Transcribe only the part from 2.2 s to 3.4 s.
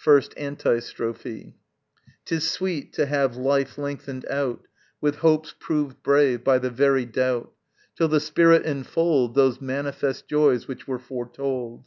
'Tis sweet to have